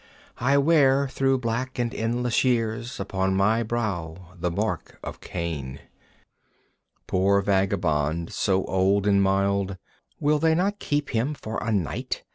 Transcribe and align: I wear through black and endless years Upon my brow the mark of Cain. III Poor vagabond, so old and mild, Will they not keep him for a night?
I 0.39 0.57
wear 0.57 1.07
through 1.07 1.37
black 1.41 1.77
and 1.77 1.93
endless 1.93 2.43
years 2.43 2.99
Upon 2.99 3.35
my 3.35 3.61
brow 3.61 4.29
the 4.35 4.49
mark 4.49 4.97
of 5.03 5.21
Cain. 5.21 5.73
III 5.75 5.79
Poor 7.05 7.41
vagabond, 7.41 8.33
so 8.33 8.63
old 8.65 9.05
and 9.05 9.21
mild, 9.21 9.77
Will 10.19 10.39
they 10.39 10.55
not 10.55 10.79
keep 10.79 11.11
him 11.11 11.35
for 11.35 11.59
a 11.61 11.71
night? 11.71 12.23